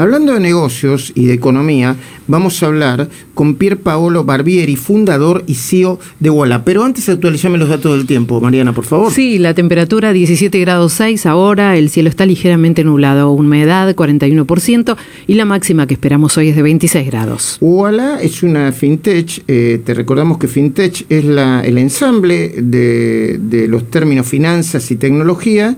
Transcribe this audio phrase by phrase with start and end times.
[0.00, 1.94] Hablando de negocios y de economía,
[2.26, 6.64] vamos a hablar con Pier Paolo Barbieri, fundador y CEO de Walla.
[6.64, 9.12] Pero antes actualizame los datos del tiempo, Mariana, por favor.
[9.12, 15.34] Sí, la temperatura 17 grados 6 ahora, el cielo está ligeramente nublado, humedad 41% y
[15.34, 17.58] la máxima que esperamos hoy es de 26 grados.
[17.60, 23.68] Walla es una fintech, eh, te recordamos que fintech es la, el ensamble de, de
[23.68, 25.76] los términos finanzas y tecnología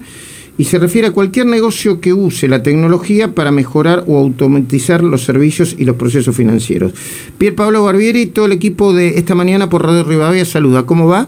[0.62, 5.24] y se refiere a cualquier negocio que use la tecnología para mejorar o automatizar los
[5.24, 6.94] servicios y los procesos financieros.
[7.36, 10.86] Pier Pablo Barbieri y todo el equipo de esta mañana por Radio Rivadavia saluda.
[10.86, 11.26] ¿Cómo va?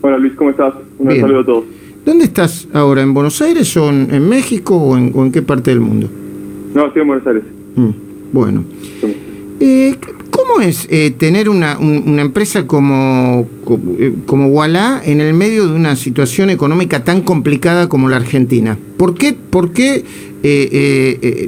[0.00, 0.74] Hola Luis, ¿cómo estás?
[0.98, 1.64] Un saludo a todos.
[2.04, 3.00] ¿Dónde estás ahora?
[3.00, 6.08] ¿En Buenos Aires o en, México o en, qué parte del mundo?
[6.74, 7.44] No, estoy en Buenos Aires.
[7.76, 7.90] Mm,
[8.32, 8.64] bueno.
[9.60, 9.94] Eh,
[10.48, 13.46] ¿Cómo es eh, tener una, empresa como,
[13.98, 18.78] eh, como Walla en el medio de una situación económica tan complicada como la Argentina?
[18.96, 20.04] ¿Por qué, por qué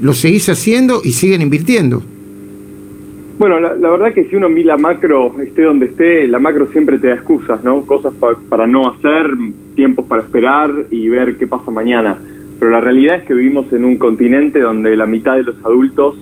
[0.02, 2.02] lo seguís haciendo y siguen invirtiendo?
[3.38, 7.06] Bueno, la, verdad que si uno mira macro, esté donde esté, la macro siempre te
[7.06, 7.86] da excusas, ¿no?
[7.86, 8.12] Cosas
[8.50, 9.30] para no hacer,
[9.76, 12.18] tiempos para esperar y ver qué pasa mañana.
[12.58, 16.16] Pero la realidad es que vivimos en un continente donde la mitad de los adultos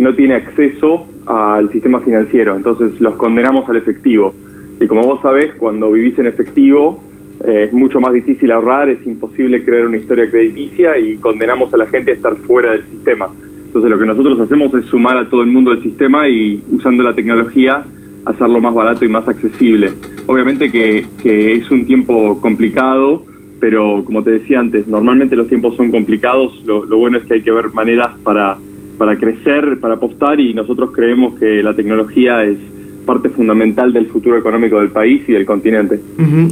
[0.00, 4.34] no tiene acceso al sistema financiero, entonces los condenamos al efectivo.
[4.80, 7.02] Y como vos sabés, cuando vivís en efectivo
[7.46, 11.76] eh, es mucho más difícil ahorrar, es imposible crear una historia crediticia y condenamos a
[11.76, 13.28] la gente a estar fuera del sistema.
[13.66, 17.02] Entonces lo que nosotros hacemos es sumar a todo el mundo del sistema y usando
[17.02, 17.84] la tecnología
[18.24, 19.92] hacerlo más barato y más accesible.
[20.26, 23.24] Obviamente que, que es un tiempo complicado,
[23.60, 27.34] pero como te decía antes, normalmente los tiempos son complicados, lo, lo bueno es que
[27.34, 28.58] hay que ver maneras para
[29.00, 32.58] para crecer, para apostar y nosotros creemos que la tecnología es
[33.06, 35.98] parte fundamental del futuro económico del país y del continente.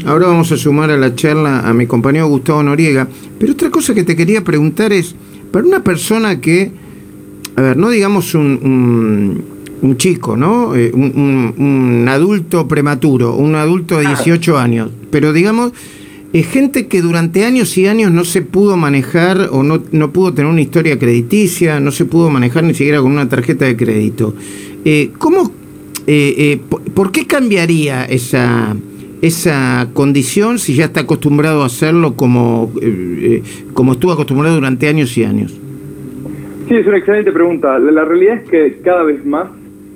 [0.06, 3.06] Ahora vamos a sumar a la charla a mi compañero Gustavo Noriega,
[3.38, 5.14] pero otra cosa que te quería preguntar es,
[5.52, 6.70] para una persona que,
[7.54, 9.44] a ver, no digamos un,
[9.82, 10.74] un, chico, ¿no?
[10.74, 15.72] Eh, un, un, adulto prematuro, un adulto de 18 años, pero digamos
[16.32, 20.34] es gente que durante años y años no se pudo manejar o no, no pudo
[20.34, 24.34] tener una historia crediticia, no se pudo manejar ni siquiera con una tarjeta de crédito.
[24.84, 25.50] Eh, ¿Cómo,
[26.06, 26.60] eh, eh,
[26.94, 28.76] por, qué cambiaría esa,
[29.22, 32.72] esa condición si ya está acostumbrado a hacerlo como,
[33.72, 35.58] como estuvo acostumbrado durante años y años?
[36.68, 37.78] Sí, es una excelente pregunta.
[37.78, 39.48] La, la realidad es que cada vez más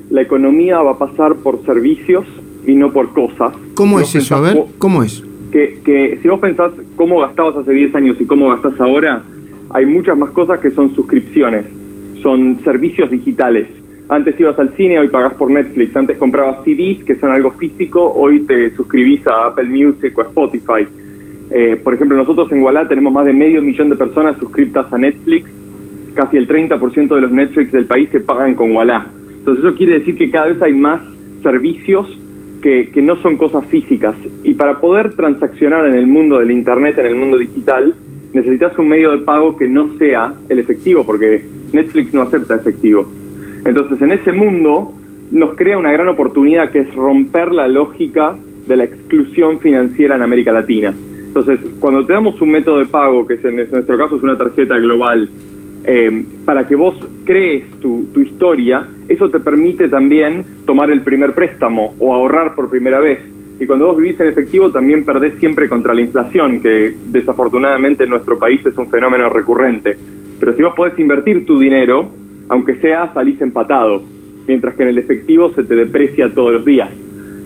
[0.08, 2.24] la economía va a pasar por servicios
[2.66, 3.52] y no por cosas.
[3.74, 4.36] ¿Cómo es eso?
[4.36, 5.22] A ver, ¿cómo es?
[5.52, 9.22] Que, si vos pensás cómo gastabas hace 10 años y cómo gastás ahora,
[9.70, 11.66] hay muchas más cosas que son suscripciones,
[12.22, 13.68] son servicios digitales.
[14.08, 15.96] Antes ibas al cine, hoy pagás por Netflix.
[15.96, 20.24] Antes comprabas CDs, que son algo físico, hoy te suscribís a Apple Music o a
[20.24, 20.86] Spotify.
[21.50, 24.98] Eh, por ejemplo, nosotros en Wallah tenemos más de medio millón de personas suscriptas a
[24.98, 25.48] Netflix.
[26.14, 29.06] Casi el 30% de los Netflix del país se pagan con Wallah.
[29.38, 31.00] Entonces eso quiere decir que cada vez hay más
[31.42, 32.06] servicios
[32.62, 34.14] que, no son cosas físicas.
[34.42, 37.94] Y para poder transaccionar en el mundo del Internet, en el mundo digital,
[38.32, 43.06] necesitas un medio de pago que no sea el efectivo, porque Netflix no acepta efectivo.
[43.64, 44.94] Entonces, en ese mundo
[45.30, 48.36] nos crea una gran oportunidad que es romper la lógica
[48.66, 50.94] de la exclusión financiera en América Latina.
[51.26, 54.78] Entonces, cuando te damos un método de pago, que en nuestro caso es una tarjeta
[54.78, 55.28] global,
[55.84, 56.94] eh, para que vos
[57.24, 63.00] crees tu, historia, eso te permite también tomar el primer préstamo o ahorrar por primera
[63.00, 63.20] vez.
[63.58, 68.10] Y cuando vos vivís en efectivo también perdés siempre contra la inflación, que desafortunadamente en
[68.10, 69.96] nuestro país es un fenómeno recurrente.
[70.40, 72.10] Pero si vos podés invertir tu dinero,
[72.48, 74.02] aunque sea, salís empatado,
[74.46, 76.90] mientras que en el efectivo se te deprecia todos los días.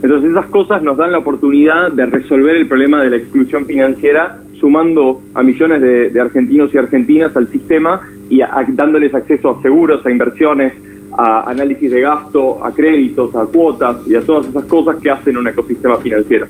[0.03, 4.41] Entonces esas cosas nos dan la oportunidad de resolver el problema de la exclusión financiera
[4.61, 10.11] sumando a millones de, argentinos y argentinas al sistema y dándoles acceso a seguros, a
[10.11, 10.73] inversiones,
[11.17, 15.37] a análisis de gasto, a créditos, a cuotas y a todas esas cosas que hacen
[15.37, 16.47] un ecosistema financiero.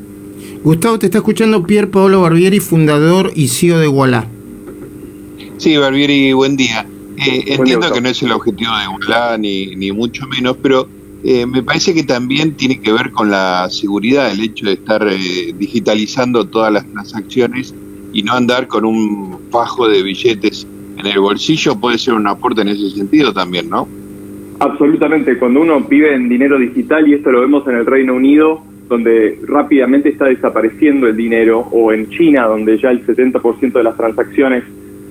[0.63, 4.27] Gustavo, te está escuchando Pier Paolo Barbieri, fundador y CEO de Walla.
[5.59, 6.87] Sí, Barbieri, buen día.
[7.19, 10.89] Eh, entiendo que no es el objetivo de Walla ni, ni mucho menos, pero
[11.23, 15.07] eh, me parece que también tiene que ver con la seguridad, el hecho de estar
[15.09, 17.75] eh, digitalizando todas las transacciones
[18.13, 20.67] y no andar con un fajo de billetes
[20.97, 23.87] en el bolsillo puede ser un aporte en ese sentido también, ¿no?
[24.59, 28.63] Absolutamente, cuando uno vive en dinero digital, y esto lo vemos en el Reino Unido,
[28.89, 33.97] donde rápidamente está desapareciendo el dinero, o en China, donde ya el 70% de las
[33.97, 34.65] transacciones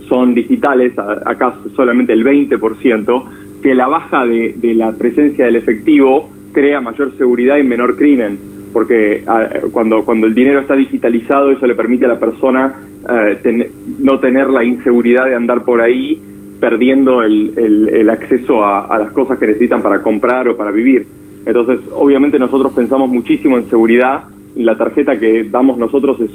[0.10, 3.24] son digitales, acá solamente el 20%,
[3.62, 8.40] que la baja de, de la presencia del efectivo crea mayor seguridad y menor crimen,
[8.74, 12.76] porque ah, cuando, cuando el dinero está digitalizado, eso le permite a la persona
[13.08, 13.65] eh,
[14.00, 16.22] no tener la inseguridad de andar por ahí
[16.60, 21.06] perdiendo el, acceso a, las cosas que necesitan para comprar o para vivir.
[21.46, 24.24] Entonces, obviamente nosotros pensamos muchísimo en seguridad
[24.56, 26.32] y la tarjeta que damos nosotros es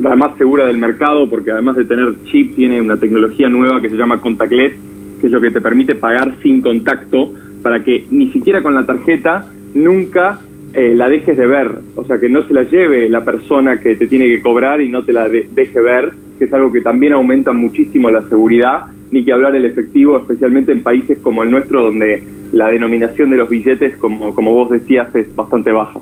[0.00, 3.90] la más segura del mercado porque además de tener chip tiene una tecnología nueva que
[3.90, 4.72] se llama contactless,
[5.20, 7.32] que es lo que te permite pagar sin contacto
[7.62, 10.40] para que ni siquiera con la tarjeta nunca
[10.72, 13.96] eh, la dejes de ver, o sea, que no se la lleve la persona que
[13.96, 17.12] te tiene que cobrar y no te la deje ver, que es algo que también
[17.12, 21.82] aumenta muchísimo la seguridad, ni que hablar el efectivo, especialmente en países como el nuestro,
[21.82, 26.00] donde la denominación de los billetes, como, como vos decías, es bastante baja.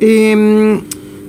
[0.00, 0.80] Em,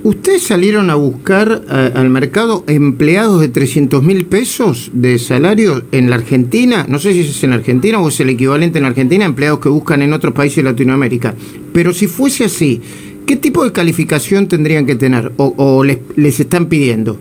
[0.04, 6.16] ¿Ustedes salieron a buscar al mercado empleados de 300 mil pesos de salario en la
[6.16, 6.86] Argentina?
[6.88, 10.00] No sé si es en Argentina o es el equivalente en Argentina, empleados que buscan
[10.00, 11.34] en otros países de Latinoamérica.
[11.74, 12.80] Pero si fuese así,
[13.26, 17.18] ¿qué tipo de calificación tendrían que tener o, les, les, están pidiendo?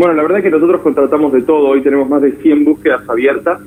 [0.00, 1.68] Bueno, la verdad es que nosotros contratamos de todo.
[1.68, 3.60] Hoy tenemos más de 100 búsquedas abiertas.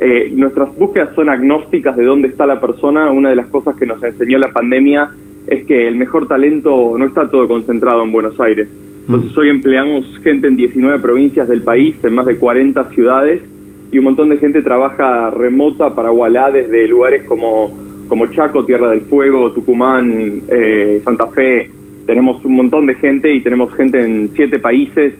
[0.00, 3.10] Eh, nuestras búsquedas son agnósticas de dónde está la persona.
[3.10, 5.10] Una de las cosas que nos enseñó la pandemia
[5.44, 8.68] es que el mejor talento no está todo concentrado en Buenos Aires.
[9.08, 9.40] Entonces mm.
[9.40, 13.42] hoy empleamos gente en 19 provincias del país, en más de 40 ciudades,
[13.90, 17.76] y un montón de gente trabaja remota para Wallah desde lugares como,
[18.06, 21.68] como Chaco, Tierra del Fuego, Tucumán, eh, Santa Fe.
[22.06, 25.14] Tenemos un montón de gente y tenemos gente en 7 países,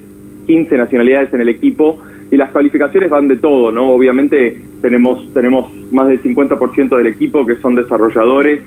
[0.46, 1.98] 15 nacionalidades en el equipo,
[2.30, 3.90] y las calificaciones van de todo, ¿no?
[3.90, 8.62] Obviamente tenemos, tenemos más del 50% del equipo que son desarrolladores,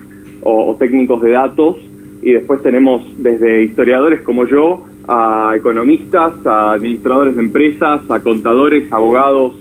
[0.45, 1.77] o, técnicos de datos
[2.21, 8.91] y después tenemos desde historiadores como yo a economistas, a administradores de empresas, a contadores,
[8.91, 9.55] abogados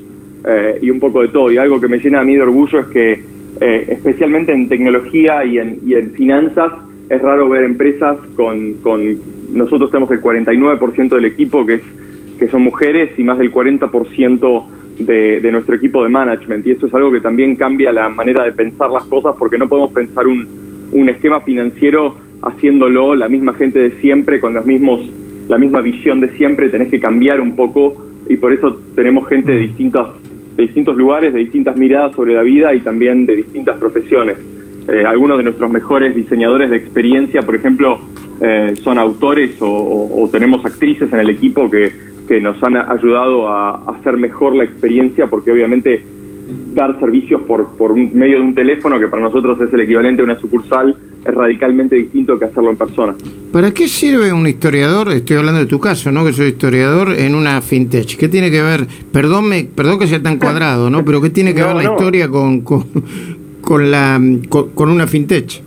[0.46, 1.50] eh, y un poco de todo.
[1.50, 3.12] Y algo que me llena a mí de orgullo es que
[3.60, 6.72] eh, especialmente en tecnología y en, y en finanzas
[7.08, 9.18] es raro ver empresas con, con
[9.52, 11.82] nosotros tenemos el 49% del equipo que es
[12.38, 14.64] que son mujeres y más del 40%
[14.98, 18.44] de, de nuestro equipo de management y eso es algo que también cambia la manera
[18.44, 20.46] de pensar las cosas porque no podemos pensar un,
[20.92, 25.00] un esquema financiero haciéndolo la misma gente de siempre, con los mismos,
[25.48, 27.96] la misma visión de siempre, tenés que cambiar un poco
[28.28, 30.08] y por eso tenemos gente de, distintas,
[30.56, 34.36] de distintos lugares, de distintas miradas sobre la vida y también de distintas profesiones.
[34.88, 37.98] Eh, algunos de nuestros mejores diseñadores de experiencia, por ejemplo,
[38.40, 41.92] eh, son autores o, tenemos actrices en el equipo que,
[42.26, 46.02] que nos han ayudado a hacer mejor la experiencia porque obviamente
[46.74, 50.24] dar servicios por, por medio de un teléfono, que para nosotros es el equivalente a
[50.24, 50.94] una sucursal,
[51.24, 53.14] es radicalmente distinto que hacerlo en persona.
[53.52, 55.10] ¿Para qué sirve un historiador?
[55.12, 56.24] Estoy hablando de tu caso, ¿no?
[56.24, 58.16] Que soy historiador en una fintech.
[58.16, 58.86] ¿Qué tiene que ver?
[59.12, 61.04] Perdón, me, perdón que sea tan cuadrado, ¿no?
[61.04, 65.62] Pero ¿qué tiene que ver la historia con, con, la, con, una fintech?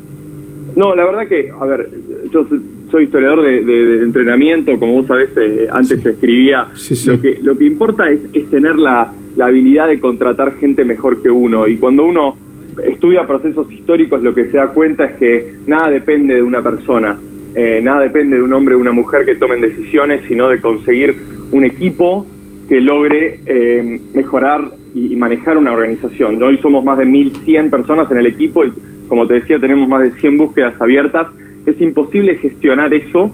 [0.75, 1.89] No, la verdad que, a ver,
[2.31, 2.45] yo
[2.89, 6.67] soy historiador de, entrenamiento, como vos sabés, eh, antes se escribía.
[7.05, 11.21] Lo, que, lo que importa es, es tener la la habilidad de contratar gente mejor
[11.21, 11.67] que uno.
[11.67, 12.35] Y cuando uno
[12.83, 17.17] estudia procesos históricos, lo que se da cuenta es que nada depende de una persona,
[17.55, 21.15] eh, nada depende de un hombre o una mujer que tomen decisiones, sino de conseguir
[21.51, 22.25] un equipo
[22.67, 26.41] que logre eh, mejorar y, manejar una organización.
[26.41, 28.73] Hoy somos más de 1.100 personas en el equipo y,
[29.07, 31.27] como te decía, tenemos más de 100 búsquedas abiertas.
[31.67, 33.31] Es imposible gestionar eso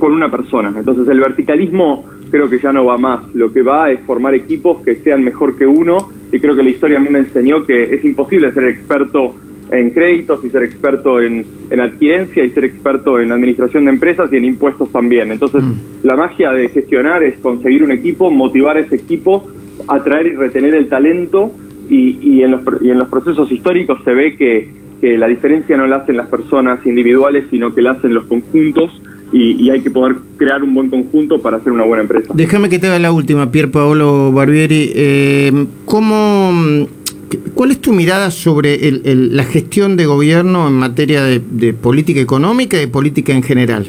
[0.00, 0.72] con una persona.
[0.76, 3.34] Entonces, el verticalismo creo que ya no va más.
[3.34, 6.70] Lo que va es formar equipos que sean mejor que uno y creo que la
[6.70, 9.34] historia a mí me enseñó que es imposible ser experto
[9.70, 14.32] en créditos y ser experto en, en adquirencia y ser experto en administración de empresas
[14.32, 15.30] y en impuestos también.
[15.30, 16.06] Entonces, mm.
[16.06, 19.46] la magia de gestionar es conseguir un equipo, motivar a ese equipo,
[19.86, 21.52] atraer y retener el talento
[21.88, 25.76] y, y, en, los, y en los procesos históricos se ve que, que la diferencia
[25.76, 29.00] no la hacen las personas individuales, sino que la hacen los conjuntos
[29.32, 32.32] y, hay que poder crear un buen conjunto para hacer una buena empresa.
[32.34, 34.92] Déjame que te haga la última, Pier Paolo Barbieri.
[34.94, 36.88] Eh, ¿cómo,
[37.54, 42.80] ¿Cuál es tu mirada sobre la gestión de gobierno en materia de, política económica y
[42.80, 43.86] de política en general?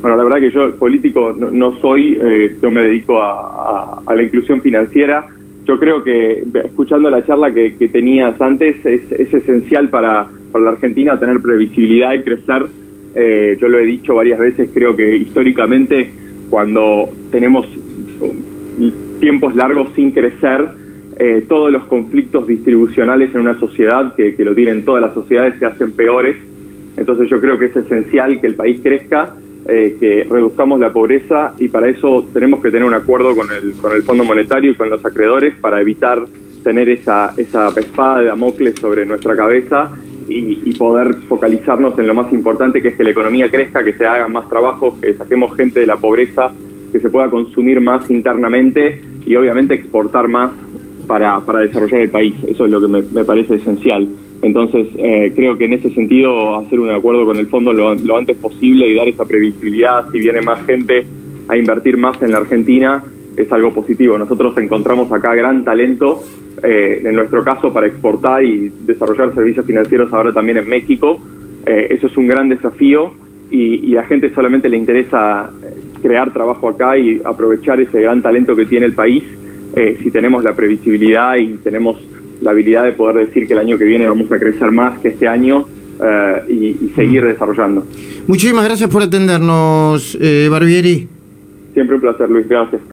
[0.00, 4.62] Bueno, la verdad que yo político no, soy, eh, yo me dedico a, la inclusión
[4.62, 5.26] financiera.
[5.68, 11.20] Yo creo que, escuchando la charla que, tenías antes, es, esencial para, para la Argentina
[11.20, 12.66] tener previsibilidad y crecer
[13.14, 16.10] eh, yo lo he dicho varias veces, creo que históricamente
[16.50, 17.66] cuando tenemos
[19.18, 20.68] tiempos largos sin crecer,
[21.18, 25.66] eh, todos los conflictos distribucionales en una sociedad, que, lo tienen todas las sociedades, se
[25.66, 26.36] hacen peores.
[26.96, 29.34] Entonces yo creo que es esencial que el país crezca,
[29.68, 33.74] eh, que reduzcamos la pobreza y para eso tenemos que tener un acuerdo con el,
[33.74, 36.24] con el Fondo Monetario y con los acreedores para evitar
[36.64, 39.90] tener esa, esa espada de Damocles sobre nuestra cabeza
[40.28, 44.06] y, poder focalizarnos en lo más importante, que es que la economía crezca, que se
[44.06, 46.52] hagan más trabajos, que saquemos gente de la pobreza,
[46.92, 50.52] que se pueda consumir más internamente y obviamente exportar más
[51.08, 52.34] para, para desarrollar el país.
[52.46, 54.06] Eso es lo que me, parece esencial.
[54.42, 58.36] Entonces, eh, creo que en ese sentido, hacer un acuerdo con el fondo lo, antes
[58.36, 61.04] posible y dar esa previsibilidad, si viene más gente
[61.48, 63.02] a invertir más en la Argentina,
[63.36, 64.16] es algo positivo.
[64.18, 66.22] Nosotros encontramos acá gran talento,
[66.62, 71.18] eh, en nuestro caso, para exportar y desarrollar servicios financieros ahora también en México.
[71.66, 73.12] Eh, eso es un gran desafío
[73.50, 75.50] y, y a la gente solamente le interesa
[76.02, 79.24] crear trabajo acá y aprovechar ese gran talento que tiene el país
[79.74, 81.98] si tenemos la previsibilidad y tenemos
[82.40, 85.08] la habilidad de poder decir que el año que viene vamos a crecer más que
[85.08, 85.66] este año
[86.02, 87.84] eh, y, y, seguir desarrollando.
[88.26, 91.08] Muchísimas gracias por atendernos, eh, Barbieri.
[91.74, 92.48] Siempre un placer, Luis.
[92.48, 92.80] Gracias.